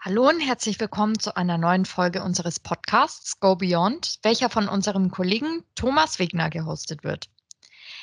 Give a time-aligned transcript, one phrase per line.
[0.00, 5.10] Hallo und herzlich willkommen zu einer neuen Folge unseres Podcasts Go Beyond, welcher von unserem
[5.10, 7.28] Kollegen Thomas Wegner gehostet wird.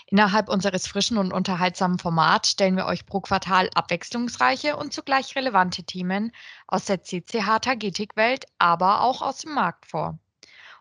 [0.07, 5.85] Innerhalb unseres frischen und unterhaltsamen Formats stellen wir euch pro Quartal abwechslungsreiche und zugleich relevante
[5.85, 6.33] Themen
[6.67, 10.19] aus der CCH Tagetik-Welt, aber auch aus dem Markt vor.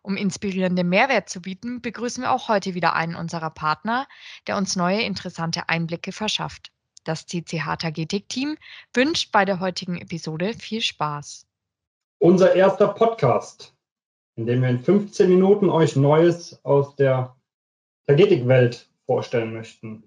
[0.03, 4.09] Um inspirierenden Mehrwert zu bieten, begrüßen wir auch heute wieder einen unserer Partner,
[4.49, 6.74] der uns neue interessante Einblicke verschafft.
[7.05, 8.57] Das CCH Tagetik-Team
[8.95, 11.47] wünscht bei der heutigen Episode viel Spaß.
[12.19, 13.75] Unser erster Podcast,
[14.37, 17.37] in dem wir in 15 Minuten euch Neues aus der
[18.07, 20.03] Tagetik-Welt vorstellen möchten.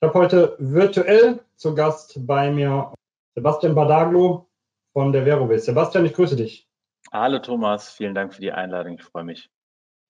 [0.00, 2.92] Ich habe heute virtuell zu Gast bei mir
[3.36, 4.48] Sebastian Badaglo
[4.92, 5.66] von der Verovis.
[5.66, 6.68] Sebastian, ich grüße dich.
[7.12, 9.48] Hallo Thomas, vielen Dank für die Einladung, ich freue mich.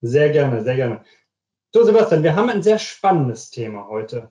[0.00, 1.04] Sehr gerne, sehr gerne.
[1.74, 4.30] So Sebastian, wir haben ein sehr spannendes Thema heute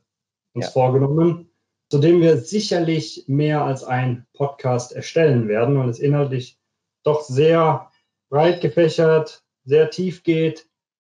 [0.53, 0.71] uns ja.
[0.71, 1.49] vorgenommen
[1.89, 6.59] zu dem wir sicherlich mehr als ein Podcast erstellen werden, weil es inhaltlich
[7.03, 7.91] doch sehr
[8.29, 10.69] breit gefächert, sehr tief geht,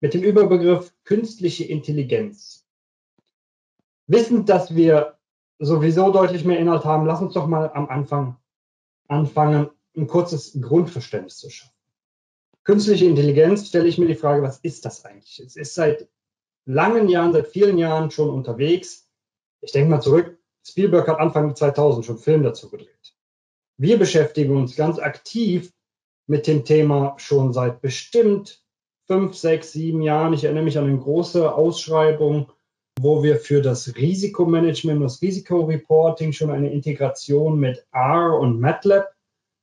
[0.00, 2.66] mit dem Überbegriff künstliche Intelligenz.
[4.06, 5.18] Wissend, dass wir
[5.58, 8.36] sowieso deutlich mehr Inhalt haben, lass uns doch mal am Anfang
[9.08, 11.74] anfangen, ein kurzes Grundverständnis zu schaffen.
[12.62, 15.40] Künstliche Intelligenz stelle ich mir die Frage, was ist das eigentlich?
[15.40, 16.08] Es ist seit
[16.64, 19.10] langen Jahren, seit vielen Jahren schon unterwegs.
[19.60, 23.14] Ich denke mal zurück Spielberg hat Anfang 2000 schon Film dazu gedreht.
[23.78, 25.72] Wir beschäftigen uns ganz aktiv
[26.26, 28.62] mit dem Thema schon seit bestimmt
[29.06, 30.34] fünf, sechs, sieben Jahren.
[30.34, 32.52] Ich erinnere mich an eine große Ausschreibung,
[33.00, 39.08] wo wir für das Risikomanagement, das Risikoreporting schon eine Integration mit R und MATLAB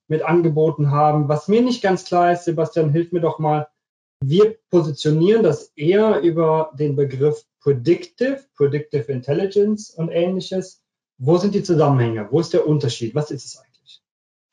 [0.09, 1.29] mit angeboten haben.
[1.29, 3.67] Was mir nicht ganz klar ist, Sebastian, hilf mir doch mal.
[4.23, 10.83] Wir positionieren das eher über den Begriff Predictive, Predictive Intelligence und ähnliches.
[11.17, 12.27] Wo sind die Zusammenhänge?
[12.31, 13.15] Wo ist der Unterschied?
[13.15, 14.01] Was ist es eigentlich?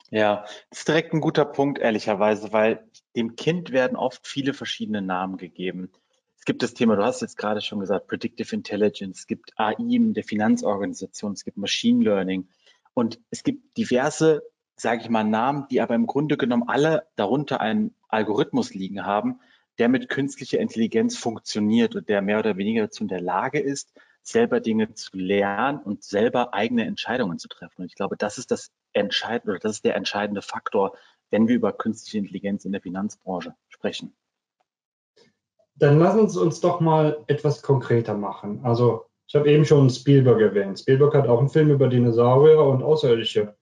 [0.09, 5.01] Ja, das ist direkt ein guter Punkt, ehrlicherweise, weil dem Kind werden oft viele verschiedene
[5.01, 5.91] Namen gegeben.
[6.37, 9.75] Es gibt das Thema, du hast jetzt gerade schon gesagt, Predictive Intelligence, es gibt AI
[9.79, 12.47] in der Finanzorganisation, es gibt Machine Learning
[12.93, 14.43] und es gibt diverse,
[14.75, 19.39] sage ich mal, Namen, die aber im Grunde genommen alle darunter einen Algorithmus liegen haben,
[19.79, 23.91] der mit künstlicher Intelligenz funktioniert und der mehr oder weniger dazu in der Lage ist,
[24.27, 27.81] selber Dinge zu lernen und selber eigene Entscheidungen zu treffen.
[27.81, 30.97] Und ich glaube, das ist das entscheidende oder das ist der entscheidende Faktor,
[31.29, 34.15] wenn wir über künstliche Intelligenz in der Finanzbranche sprechen.
[35.75, 38.61] Dann lassen Sie uns doch mal etwas konkreter machen.
[38.63, 40.79] Also ich habe eben schon Spielberg erwähnt.
[40.79, 43.55] Spielberg hat auch einen Film über Dinosaurier und Außerirdische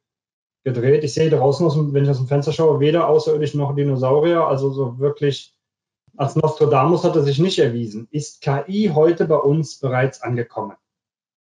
[0.63, 1.03] gedreht.
[1.03, 4.45] Ich sehe draußen, wenn ich aus dem Fenster schaue, weder Außerirdische noch Dinosaurier.
[4.45, 5.52] Also so wirklich
[6.17, 8.07] als Nostradamus hat er sich nicht erwiesen.
[8.11, 10.75] Ist KI heute bei uns bereits angekommen?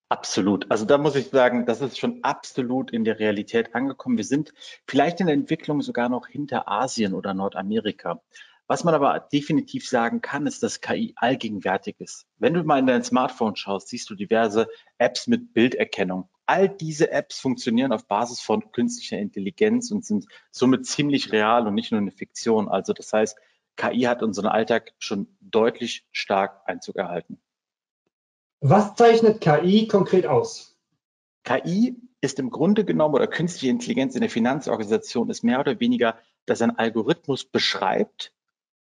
[0.09, 0.71] Absolut.
[0.71, 4.19] Also da muss ich sagen, das ist schon absolut in der Realität angekommen.
[4.19, 4.53] Wir sind
[4.87, 8.21] vielleicht in der Entwicklung sogar noch hinter Asien oder Nordamerika.
[8.67, 12.27] Was man aber definitiv sagen kann, ist, dass KI allgegenwärtig ist.
[12.39, 14.69] Wenn du mal in dein Smartphone schaust, siehst du diverse
[14.99, 16.29] Apps mit Bilderkennung.
[16.47, 21.75] All diese Apps funktionieren auf Basis von künstlicher Intelligenz und sind somit ziemlich real und
[21.75, 22.69] nicht nur eine Fiktion.
[22.69, 23.39] Also das heißt,
[23.77, 27.41] KI hat unseren Alltag schon deutlich stark Einzug erhalten.
[28.61, 30.79] Was zeichnet KI konkret aus?
[31.45, 36.17] KI ist im Grunde genommen oder künstliche Intelligenz in der Finanzorganisation ist mehr oder weniger,
[36.47, 38.33] dass ein Algorithmus beschreibt,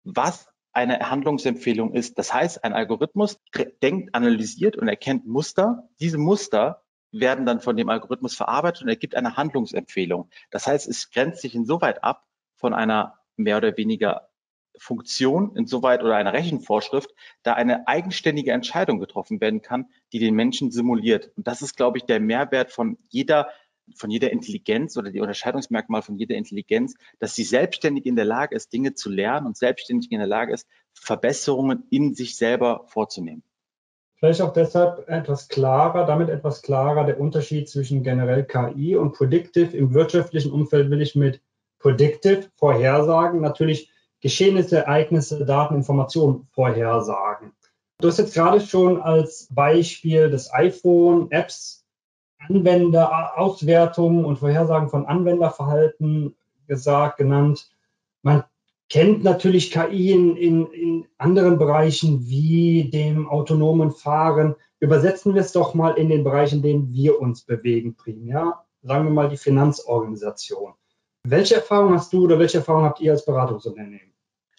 [0.02, 2.18] was eine Handlungsempfehlung ist.
[2.18, 3.40] Das heißt, ein Algorithmus
[3.82, 5.88] denkt, analysiert und erkennt Muster.
[6.00, 6.82] Diese Muster
[7.12, 10.30] werden dann von dem Algorithmus verarbeitet und ergibt eine Handlungsempfehlung.
[10.50, 12.26] Das heißt, es grenzt sich insoweit ab
[12.56, 14.29] von einer mehr oder weniger
[14.80, 20.70] Funktion insoweit oder einer Rechenvorschrift, da eine eigenständige Entscheidung getroffen werden kann, die den Menschen
[20.70, 21.30] simuliert.
[21.36, 23.48] Und das ist, glaube ich, der Mehrwert von jeder
[23.96, 28.54] von jeder Intelligenz oder die Unterscheidungsmerkmal von jeder Intelligenz, dass sie selbstständig in der Lage
[28.54, 33.42] ist, Dinge zu lernen und selbstständig in der Lage ist, Verbesserungen in sich selber vorzunehmen.
[34.14, 39.76] Vielleicht auch deshalb etwas klarer, damit etwas klarer der Unterschied zwischen generell KI und Predictive.
[39.76, 41.40] Im wirtschaftlichen Umfeld will ich mit
[41.80, 43.90] Predictive Vorhersagen natürlich
[44.20, 47.52] Geschehnisse, Ereignisse, Daten, Informationen vorhersagen.
[48.00, 51.84] Du hast jetzt gerade schon als Beispiel des iPhone, Apps,
[52.38, 56.34] Anwender, Auswertungen und Vorhersagen von Anwenderverhalten
[56.66, 57.70] gesagt, genannt.
[58.22, 58.44] Man
[58.88, 64.56] kennt natürlich KI in, in, in anderen Bereichen wie dem autonomen Fahren.
[64.78, 68.64] Übersetzen wir es doch mal in den Bereich, in dem wir uns bewegen, primär.
[68.82, 70.72] Sagen wir mal die Finanzorganisation.
[71.24, 74.09] Welche Erfahrung hast du oder welche Erfahrung habt ihr als Beratungsunternehmen?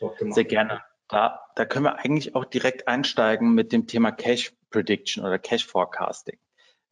[0.01, 0.81] Dort gemacht Sehr gerne.
[1.07, 5.65] Da, da können wir eigentlich auch direkt einsteigen mit dem Thema Cash Prediction oder Cash
[5.65, 6.37] Forecasting.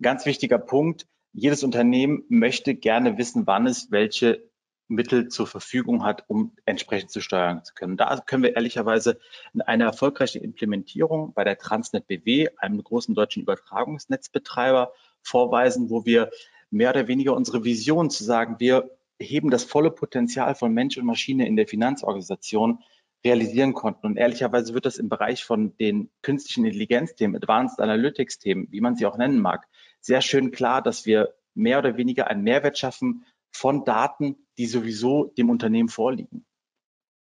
[0.01, 1.07] Ganz wichtiger Punkt.
[1.31, 4.49] Jedes Unternehmen möchte gerne wissen, wann es welche
[4.89, 7.95] Mittel zur Verfügung hat, um entsprechend zu steuern zu können.
[7.95, 9.19] Da können wir ehrlicherweise
[9.53, 14.91] in einer erfolgreichen Implementierung bei der Transnet BW, einem großen deutschen Übertragungsnetzbetreiber,
[15.21, 16.31] vorweisen, wo wir
[16.71, 18.89] mehr oder weniger unsere Vision zu sagen, wir
[19.19, 22.79] heben das volle Potenzial von Mensch und Maschine in der Finanzorganisation
[23.23, 24.05] realisieren konnten.
[24.07, 29.05] Und ehrlicherweise wird das im Bereich von den künstlichen Intelligenzthemen, Advanced Analytics-Themen, wie man sie
[29.05, 29.67] auch nennen mag,
[30.01, 35.25] sehr schön klar, dass wir mehr oder weniger einen Mehrwert schaffen von Daten, die sowieso
[35.37, 36.45] dem Unternehmen vorliegen.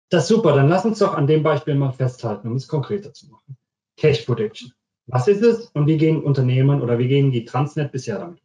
[0.10, 0.56] Das ist super.
[0.56, 3.58] Dann lass uns doch an dem Beispiel mal festhalten, um es konkreter zu machen.
[3.98, 4.74] Cash Prediction.
[5.08, 8.42] Was ist es und wie gehen Unternehmen oder wie gehen die Transnet bisher damit?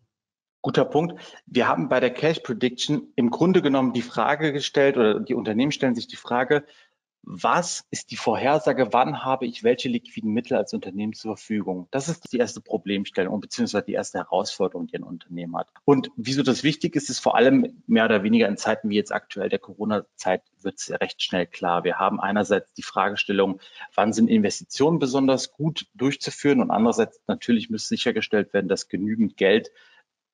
[0.63, 1.15] Guter Punkt.
[1.47, 5.71] Wir haben bei der Cash Prediction im Grunde genommen die Frage gestellt oder die Unternehmen
[5.71, 6.65] stellen sich die Frage,
[7.29, 11.89] was ist die Vorhersage, wann habe ich welche liquiden Mittel als Unternehmen zur Verfügung?
[11.91, 15.69] Das ist die erste Problemstellung beziehungsweise die erste Herausforderung, die ein Unternehmen hat.
[15.85, 19.13] Und wieso das wichtig ist, ist vor allem mehr oder weniger in Zeiten wie jetzt
[19.13, 21.83] aktuell der Corona-Zeit wird es recht schnell klar.
[21.83, 23.61] Wir haben einerseits die Fragestellung,
[23.93, 29.73] wann sind Investitionen besonders gut durchzuführen und andererseits natürlich muss sichergestellt werden, dass genügend Geld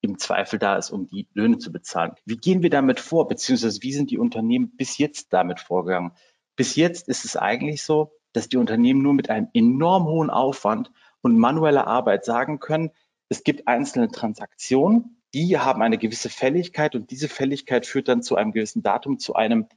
[0.02, 2.12] im Zweifel da ist, um die Löhne zu bezahlen.
[2.26, 6.12] Wie gehen wir damit vor, beziehungsweise wie sind die Unternehmen bis jetzt damit vorgegangen?
[6.56, 10.90] Bis jetzt ist es eigentlich so, dass die Unternehmen nur mit einem enorm hohen Aufwand
[11.20, 12.90] und manueller Arbeit sagen können,
[13.28, 18.36] es gibt einzelne Transaktionen, die haben eine gewisse Fälligkeit und diese Fälligkeit führt dann zu
[18.36, 19.68] einem gewissen Datum, zu einem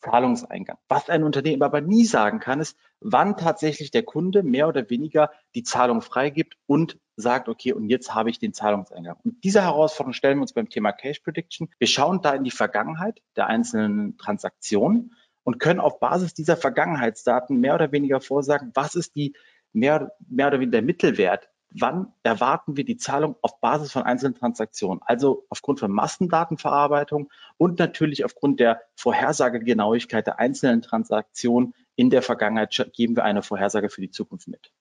[0.00, 0.76] Zahlungseingang.
[0.88, 5.30] Was ein Unternehmen aber nie sagen kann, ist, wann tatsächlich der Kunde mehr oder weniger
[5.54, 9.16] die Zahlung freigibt und sagt, okay, und jetzt habe ich den Zahlungseingang.
[9.24, 11.70] Und diese Herausforderung stellen wir uns beim Thema Cash Prediction.
[11.78, 15.14] Wir schauen da in die Vergangenheit der einzelnen Transaktionen
[15.44, 19.34] und können auf Basis dieser Vergangenheitsdaten mehr oder weniger vorsagen, was ist die
[19.72, 24.34] mehr, mehr oder weniger der Mittelwert, wann erwarten wir die Zahlung auf Basis von einzelnen
[24.34, 32.22] Transaktionen, also aufgrund von Massendatenverarbeitung und natürlich aufgrund der Vorhersagegenauigkeit der einzelnen Transaktionen in der
[32.22, 34.72] Vergangenheit geben wir eine Vorhersage für die Zukunft mit.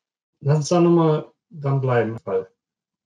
[0.42, 2.18] Lass uns da nochmal dran bleiben.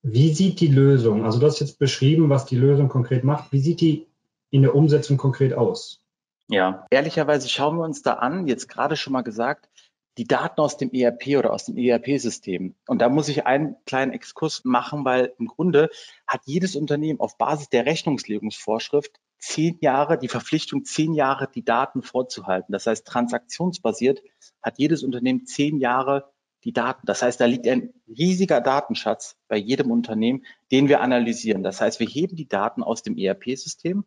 [0.04, 3.60] Wie sieht die Lösung, also du hast jetzt beschrieben, was die Lösung konkret macht, wie
[3.60, 4.08] sieht die
[4.50, 6.02] in der Umsetzung konkret aus?
[6.50, 9.70] Ja, ehrlicherweise schauen wir uns da an, jetzt gerade schon mal gesagt,
[10.18, 12.76] die Daten aus dem ERP oder aus dem ERP-System.
[12.88, 15.90] Und da muss ich einen kleinen Exkurs machen, weil im Grunde
[16.26, 22.02] hat jedes Unternehmen auf Basis der Rechnungslegungsvorschrift zehn Jahre, die Verpflichtung, zehn Jahre die Daten
[22.02, 22.72] vorzuhalten.
[22.72, 24.24] Das heißt, transaktionsbasiert
[24.64, 26.32] hat jedes Unternehmen zehn Jahre
[26.64, 27.06] die Daten.
[27.06, 31.62] Das heißt, da liegt ein riesiger Datenschatz bei jedem Unternehmen, den wir analysieren.
[31.62, 34.06] Das heißt, wir heben die Daten aus dem ERP-System,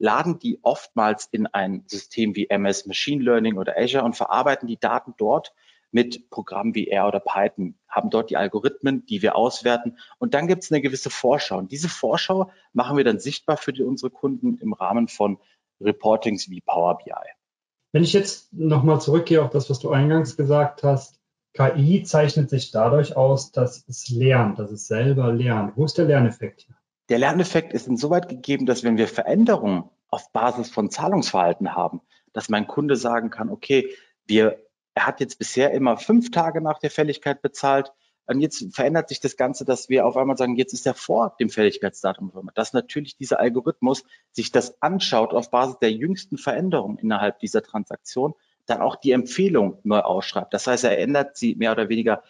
[0.00, 4.78] laden die oftmals in ein System wie MS Machine Learning oder Azure und verarbeiten die
[4.78, 5.52] Daten dort
[5.92, 9.98] mit Programmen wie R oder Python, haben dort die Algorithmen, die wir auswerten.
[10.18, 11.58] Und dann gibt es eine gewisse Vorschau.
[11.58, 15.38] Und diese Vorschau machen wir dann sichtbar für die, unsere Kunden im Rahmen von
[15.80, 17.12] Reportings wie Power BI.
[17.92, 21.20] Wenn ich jetzt nochmal zurückgehe auf das, was du eingangs gesagt hast,
[21.52, 25.76] KI zeichnet sich dadurch aus, dass es lernt, dass es selber lernt.
[25.76, 26.76] Wo ist der Lerneffekt hier?
[27.10, 32.00] Der Lerneffekt ist insoweit gegeben, dass wenn wir Veränderungen auf Basis von Zahlungsverhalten haben,
[32.32, 33.90] dass mein Kunde sagen kann, okay,
[34.26, 34.64] wir,
[34.94, 37.92] er hat jetzt bisher immer fünf Tage nach der Fälligkeit bezahlt.
[38.26, 41.34] Und jetzt verändert sich das Ganze, dass wir auf einmal sagen, jetzt ist er vor
[41.40, 42.50] dem Fälligkeitsdatum.
[42.54, 48.34] Dass natürlich dieser Algorithmus sich das anschaut auf Basis der jüngsten Veränderungen innerhalb dieser Transaktion,
[48.66, 50.54] dann auch die Empfehlung neu ausschreibt.
[50.54, 52.22] Das heißt, er ändert sie mehr oder weniger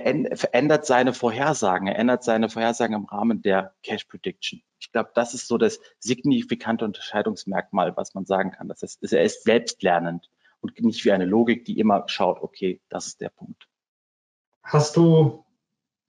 [0.00, 4.62] er verändert seine Vorhersagen, er ändert seine Vorhersagen im Rahmen der Cash Prediction.
[4.80, 8.68] Ich glaube, das ist so das signifikante Unterscheidungsmerkmal, was man sagen kann.
[8.68, 10.30] Das heißt, er ist selbstlernend
[10.60, 13.68] und nicht wie eine Logik, die immer schaut, okay, das ist der Punkt.
[14.62, 15.44] Hast du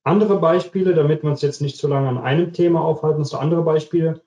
[0.04, 3.22] andere Beispiele, damit wir uns jetzt nicht zu lange an einem Thema aufhalten?
[3.22, 4.22] Hast du andere Beispiele,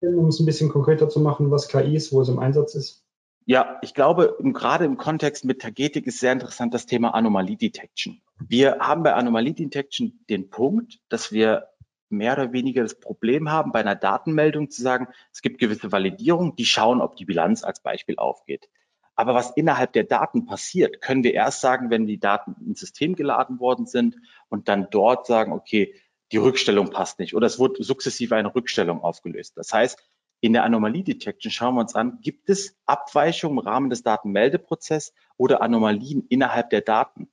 [0.00, 3.04] um es ein bisschen konkreter zu machen, was KI ist, wo es im Einsatz ist?
[3.44, 8.22] Ja, ich glaube, gerade im Kontext mit Tagetik ist sehr interessant das Thema Anomalie Detection.
[8.38, 11.68] Wir haben bei Anomalie Detection den Punkt, dass wir
[12.08, 16.54] mehr oder weniger das Problem haben, bei einer Datenmeldung zu sagen, es gibt gewisse Validierungen,
[16.54, 18.68] die schauen, ob die Bilanz als Beispiel aufgeht.
[19.14, 23.14] Aber was innerhalb der Daten passiert, können wir erst sagen, wenn die Daten ins System
[23.14, 24.16] geladen worden sind
[24.48, 25.94] und dann dort sagen, okay,
[26.32, 29.56] die Rückstellung passt nicht oder es wurde sukzessive eine Rückstellung aufgelöst.
[29.56, 30.02] Das heißt,
[30.42, 35.14] in der Anomalie Detection schauen wir uns an, gibt es Abweichungen im Rahmen des Datenmeldeprozesses
[35.36, 37.30] oder Anomalien innerhalb der Daten?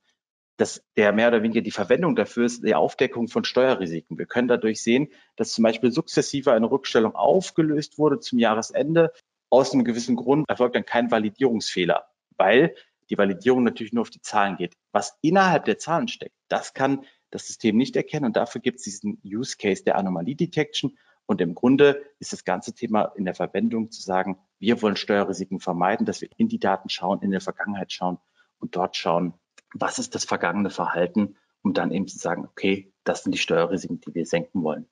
[0.56, 4.16] Das, der mehr oder weniger die Verwendung dafür ist die Aufdeckung von Steuerrisiken.
[4.16, 9.12] Wir können dadurch sehen, dass zum Beispiel sukzessive eine Rückstellung aufgelöst wurde zum Jahresende.
[9.48, 12.76] Aus einem gewissen Grund erfolgt dann kein Validierungsfehler, weil
[13.08, 14.74] die Validierung natürlich nur auf die Zahlen geht.
[14.92, 18.84] Was innerhalb der Zahlen steckt, das kann das System nicht erkennen und dafür gibt es
[18.84, 20.96] diesen Use Case der Anomalie Detection
[21.30, 25.60] und im Grunde ist das ganze Thema in der Verwendung zu sagen, Wir wollen Steuerrisiken
[25.60, 28.18] vermeiden, dass wir in die Daten schauen, in der Vergangenheit schauen
[28.58, 29.34] und dort schauen,
[29.72, 34.00] was ist das vergangene Verhalten, um dann eben zu sagen, okay, das sind die Steuerrisiken,
[34.00, 34.86] die wir senken wollen.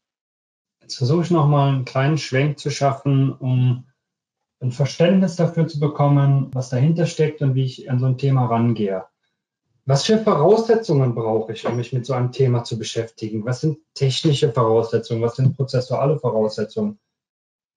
[0.81, 3.89] Jetzt versuche ich nochmal einen kleinen Schwenk zu schaffen, um
[4.61, 8.47] ein Verständnis dafür zu bekommen, was dahinter steckt und wie ich an so ein Thema
[8.47, 9.07] rangehe.
[9.89, 13.47] Was für Voraussetzungen brauche ich, um mich mit so einem Thema zu beschäftigen?
[13.47, 15.23] Was sind technische Voraussetzungen?
[15.23, 16.99] Was sind prozessuale Voraussetzungen?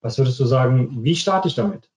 [0.02, 1.88] Was würdest du sagen, wie starte ich damit?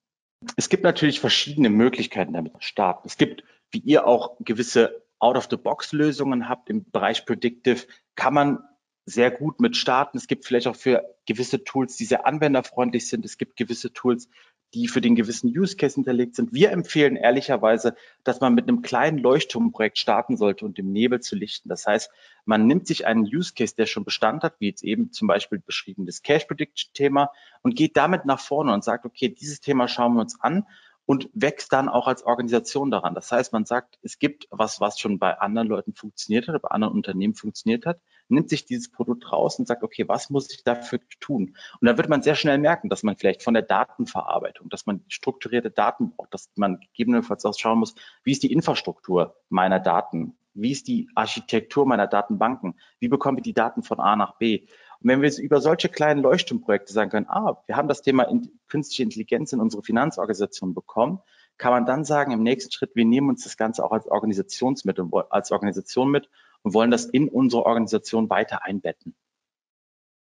[0.55, 3.05] Es gibt natürlich verschiedene Möglichkeiten damit zu starten.
[3.09, 8.59] Es gibt, wie ihr auch gewisse Out-of-the-Box-Lösungen habt im Bereich Predictive, kann man
[9.05, 10.17] sehr gut mit starten.
[10.17, 13.25] Es gibt vielleicht auch für gewisse Tools, die sehr anwenderfreundlich sind.
[13.25, 14.29] Es gibt gewisse Tools,
[14.75, 16.53] die für den gewissen Use Case hinterlegt sind.
[16.53, 21.37] Wir empfehlen ehrlicherweise, dass man mit einem kleinen Leuchtturmprojekt starten sollte und im Nebel zu
[21.37, 21.69] lichten.
[21.69, 22.11] Das heißt,
[22.43, 25.59] man nimmt sich einen Use Case, der schon Bestand hat, wie jetzt eben zum Beispiel
[25.59, 29.87] beschrieben das Cash Prediction Thema und geht damit nach vorne und sagt, okay, dieses Thema
[29.87, 30.65] schauen wir uns an
[31.05, 33.15] und wächst dann auch als Organisation daran.
[33.15, 36.69] Das heißt, man sagt, es gibt was, was schon bei anderen Leuten funktioniert hat, bei
[36.69, 40.63] anderen Unternehmen funktioniert hat, nimmt sich dieses Produkt raus und sagt, okay, was muss ich
[40.63, 41.55] dafür tun?
[41.79, 45.03] Und dann wird man sehr schnell merken, dass man vielleicht von der Datenverarbeitung, dass man
[45.07, 50.35] strukturierte Daten braucht, dass man gegebenenfalls auch schauen muss, wie ist die Infrastruktur meiner Daten?
[50.53, 52.75] Wie ist die Architektur meiner Datenbanken?
[52.99, 54.61] Wie bekomme ich die Daten von A nach B?
[55.01, 58.49] Und wenn wir über solche kleinen Leuchtturmprojekte sagen können, ah, wir haben das Thema in,
[58.69, 61.19] künstliche Intelligenz in unsere Finanzorganisation bekommen,
[61.57, 65.09] kann man dann sagen, im nächsten Schritt, wir nehmen uns das Ganze auch als Organisationsmittel,
[65.29, 66.29] als Organisation mit
[66.65, 69.15] und wollen das in unsere Organisation weiter einbetten.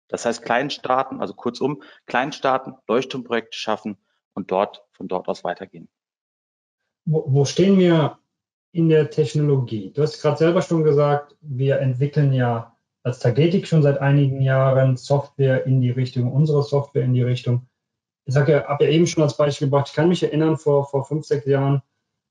[0.09, 3.97] Das heißt, kleinen Staaten, also kurzum, kleinen Staaten, Leuchtturmprojekte schaffen
[4.35, 5.89] und dort, von dort aus weitergehen.
[7.07, 8.19] Wo, wo stehen wir
[8.73, 9.91] in der Technologie?
[9.91, 14.99] Du hast gerade selber schon gesagt, wir entwickeln ja als Tagetik schon seit einigen Jahren
[14.99, 17.67] Software in die Richtung, unsere Software in die Richtung.
[18.27, 20.87] Ich sage ja, habe ja eben schon als Beispiel gebracht, ich kann mich erinnern, vor,
[20.91, 21.83] vor fünf, sechs Jahren,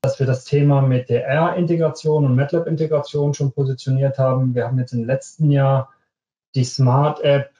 [0.04, 4.54] dass wir das Thema mit der R-Integration und MATLAB-Integration schon positioniert haben.
[4.54, 5.94] Wir haben jetzt im letzten Jahr
[6.54, 7.50] die Smart App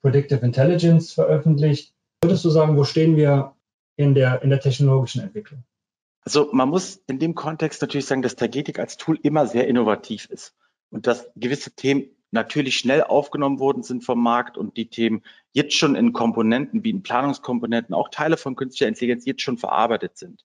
[0.00, 1.92] Predictive Intelligence veröffentlicht.
[2.22, 3.56] Würdest du sagen, wo stehen wir
[3.96, 5.64] in der, in der technologischen Entwicklung?
[6.22, 10.26] Also man muss in dem Kontext natürlich sagen, dass Tagetik als Tool immer sehr innovativ
[10.26, 10.54] ist
[10.90, 15.74] und dass gewisse Themen natürlich schnell aufgenommen worden sind vom Markt und die Themen jetzt
[15.74, 20.44] schon in Komponenten wie in Planungskomponenten, auch Teile von künstlicher Intelligenz jetzt schon verarbeitet sind.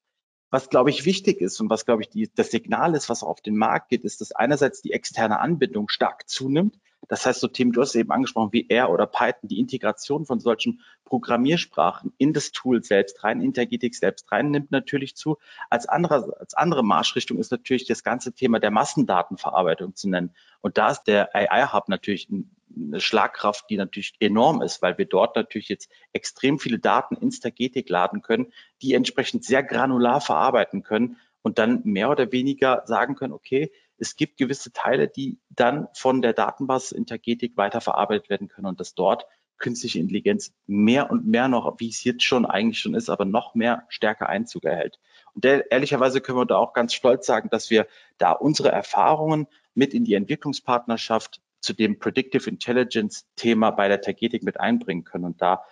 [0.54, 3.42] Was, glaube ich, wichtig ist und was, glaube ich, die, das Signal ist, was auf
[3.42, 6.78] den Markt geht, ist, dass einerseits die externe Anbindung stark zunimmt.
[7.08, 10.40] Das heißt, so Themen, du hast eben angesprochen, wie R oder Python, die Integration von
[10.40, 15.40] solchen Programmiersprachen in das Tool selbst rein, in Intergetik selbst rein, nimmt natürlich zu.
[15.72, 20.36] Als andere, als andere Marschrichtung ist natürlich das ganze Thema der Massendatenverarbeitung zu nennen.
[20.62, 22.30] Und da ist der AI-Hub natürlich
[22.76, 27.40] eine Schlagkraft, die natürlich enorm ist, weil wir dort natürlich jetzt extrem viele Daten ins
[27.40, 28.52] Tagetik laden können,
[28.82, 34.16] die entsprechend sehr granular verarbeiten können und dann mehr oder weniger sagen können, okay, es
[34.16, 39.26] gibt gewisse Teile, die dann von der Datenbasis Intergetik weiterverarbeitet werden können und dass dort
[39.58, 43.56] künstliche Intelligenz mehr und mehr noch, wie es jetzt schon eigentlich schon ist, aber noch
[43.56, 45.00] mehr stärker Einzug erhält.
[45.34, 47.88] Und der, ehrlicherweise können wir da auch ganz stolz sagen, dass wir
[48.18, 54.44] da unsere Erfahrungen mit in die Entwicklungspartnerschaft zu dem Predictive Intelligence Thema bei der Tagetik
[54.44, 55.64] mit einbringen können und da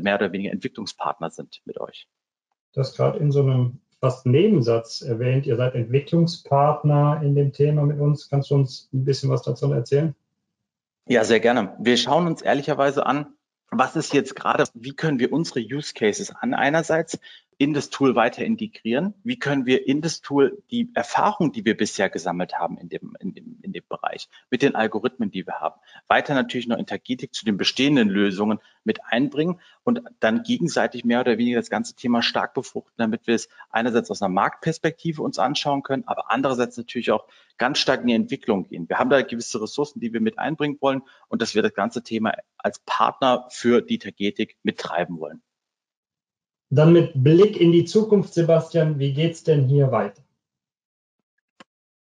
[0.00, 2.08] mehr oder weniger Entwicklungspartner sind mit euch.
[2.72, 7.84] Du hast gerade in so einem fast Nebensatz erwähnt, ihr seid Entwicklungspartner in dem Thema
[7.84, 8.28] mit uns.
[8.28, 10.14] Kannst du uns ein bisschen was dazu erzählen?
[11.06, 11.76] Ja, sehr gerne.
[11.80, 13.34] Wir schauen uns ehrlicherweise an,
[13.70, 17.18] was ist jetzt gerade, wie können wir unsere Use Cases an einerseits
[17.58, 19.14] in das Tool weiter integrieren?
[19.24, 23.16] Wie können wir in das Tool die Erfahrung, die wir bisher gesammelt haben in dem,
[23.18, 25.74] in dem, in dem Bereich, mit den Algorithmen, die wir haben,
[26.06, 31.36] weiter natürlich noch Intergetik zu den bestehenden Lösungen mit einbringen und dann gegenseitig mehr oder
[31.36, 35.82] weniger das ganze Thema stark befruchten, damit wir es einerseits aus einer Marktperspektive uns anschauen
[35.82, 37.26] können, aber andererseits natürlich auch
[37.58, 38.88] ganz stark in die Entwicklung gehen.
[38.88, 42.04] Wir haben da gewisse Ressourcen, die wir mit einbringen wollen und dass wir das ganze
[42.04, 45.42] Thema als Partner für die Tagetik mittreiben wollen.
[46.70, 50.22] Dann mit Blick in die Zukunft, Sebastian, wie geht es denn hier weiter?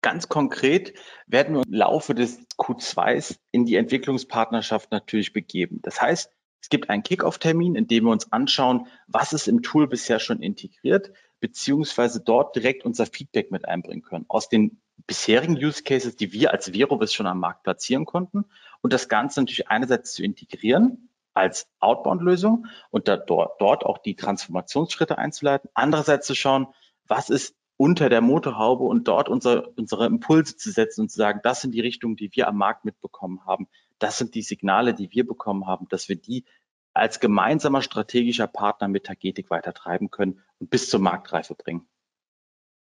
[0.03, 0.95] Ganz konkret
[1.27, 5.81] werden wir im Laufe des Q2s in die Entwicklungspartnerschaft natürlich begeben.
[5.83, 6.31] Das heißt,
[6.61, 10.43] es gibt einen Kickoff-Termin, in dem wir uns anschauen, was ist im Tool bisher schon
[10.43, 16.33] integriert, beziehungsweise dort direkt unser Feedback mit einbringen können aus den bisherigen Use Cases, die
[16.33, 18.47] wir als Verovis schon am Markt platzieren konnten
[18.81, 21.06] und das Ganze natürlich einerseits zu integrieren
[21.37, 25.71] als Outbound-Lösung und da, dort, dort auch die Transformationsschritte einzuleiten.
[25.75, 26.69] Andererseits zu schauen,
[27.07, 31.40] was ist unter der Motorhaube und dort unsere, unsere Impulse zu setzen und zu sagen,
[31.43, 33.69] das sind die Richtungen, die wir am Markt mitbekommen haben.
[33.99, 36.47] Das sind die Signale, die wir bekommen haben, dass wir die
[36.95, 41.87] als gemeinsamer strategischer Partner mit Tagetik weitertreiben können und bis zur Marktreife bringen.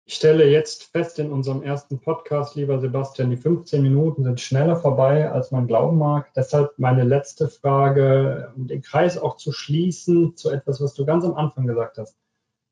[0.05, 4.77] Ich stelle jetzt fest in unserem ersten Podcast, lieber Sebastian, die 15 Minuten sind schneller
[4.77, 6.33] vorbei, als man glauben mag.
[6.35, 11.25] Deshalb meine letzte Frage, um den Kreis auch zu schließen, zu etwas, was du ganz
[11.25, 12.17] am Anfang gesagt hast.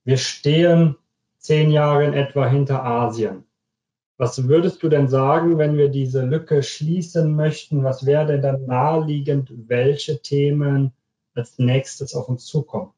[0.05, 0.97] Wir stehen
[1.39, 3.45] zehn Jahre in etwa hinter Asien.
[4.17, 7.85] Was würdest du denn sagen, wenn wir diese Lücke schließen möchten?
[7.85, 10.93] Was wäre denn dann naheliegend, welche Themen
[11.35, 12.93] als nächstes auf uns zukommen?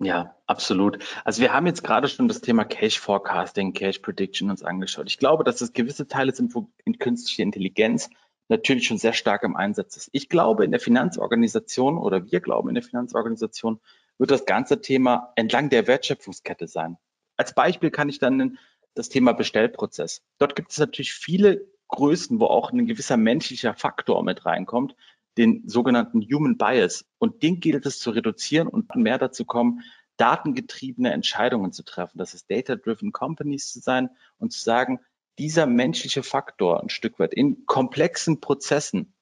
[0.00, 0.98] Ja, absolut.
[1.24, 5.08] Also wir haben jetzt gerade schon das Thema Cache Forecasting, Cache Prediction uns angeschaut.
[5.08, 8.08] Ich glaube, dass es gewisse Teile sind, wo in künstliche Intelligenz
[8.48, 10.08] natürlich schon sehr stark im Einsatz ist.
[10.12, 13.80] Ich glaube, in der Finanzorganisation oder wir glauben in der Finanzorganisation
[14.18, 16.96] wird das ganze Thema entlang der Wertschöpfungskette sein.
[17.36, 18.58] Als Beispiel kann ich dann
[18.94, 20.22] das Thema Bestellprozess.
[20.38, 24.94] Dort gibt es natürlich viele Größen, wo auch ein gewisser menschlicher Faktor mit reinkommt,
[25.38, 27.04] den sogenannten Human Bias.
[27.18, 29.82] Und den gilt es zu reduzieren und mehr dazu kommen,
[30.16, 32.18] datengetriebene Entscheidungen zu treffen.
[32.18, 35.00] Das ist Data-Driven Companies zu sein und zu sagen,
[35.38, 39.14] dieser menschliche Faktor ein Stück weit in komplexen Prozessen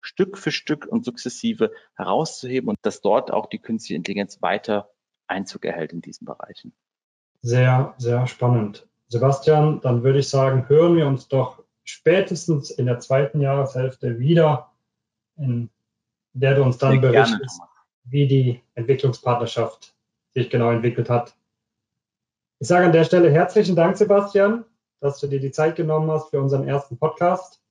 [0.00, 4.90] Stück für Stück und sukzessive herauszuheben und dass dort auch die künstliche Intelligenz weiter
[5.26, 6.72] Einzug erhält in diesen Bereichen.
[7.42, 8.88] Sehr, sehr spannend.
[9.08, 14.69] Sebastian, dann würde ich sagen, hören wir uns doch spätestens in der zweiten Jahreshälfte wieder,
[15.40, 15.70] in
[16.32, 17.70] der du uns dann Sehr berichtest, gerne,
[18.04, 19.94] wie die Entwicklungspartnerschaft
[20.32, 21.34] sich genau entwickelt hat.
[22.60, 24.64] Ich sage an der Stelle herzlichen Dank, Sebastian,
[25.00, 27.62] dass du dir die Zeit genommen hast für unseren ersten Podcast.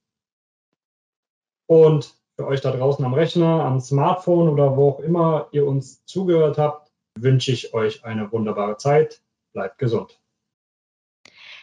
[1.68, 6.04] Und für euch da draußen am Rechner, am Smartphone oder wo auch immer ihr uns
[6.06, 9.22] zugehört habt, wünsche ich euch eine wunderbare Zeit.
[9.54, 10.20] Bleibt gesund.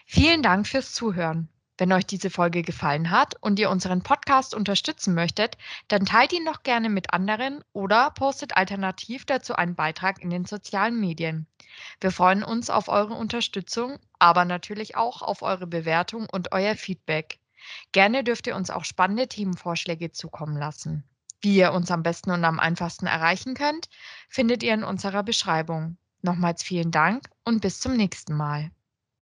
[0.07, 1.49] Vielen Dank fürs Zuhören.
[1.79, 6.47] Wenn euch diese Folge gefallen hat und ihr unseren Podcast unterstützen möchtet, dann teilt ihn
[6.47, 11.47] doch gerne mit anderen oder postet alternativ dazu einen Beitrag in den sozialen Medien.
[12.01, 17.41] Wir freuen uns auf eure Unterstützung, aber natürlich auch auf eure Bewertung und euer Feedback.
[17.93, 21.05] Gerne dürft ihr uns auch spannende Themenvorschläge zukommen lassen.
[21.43, 23.89] Wie ihr uns am besten und am einfachsten erreichen könnt,
[24.31, 25.99] findet ihr in unserer Beschreibung.
[26.23, 28.71] Nochmals vielen Dank und bis zum nächsten Mal.